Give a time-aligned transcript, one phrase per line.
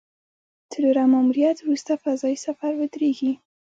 [0.71, 3.31] څلورم ماموریت وروسته فضايي سفر ودرېږي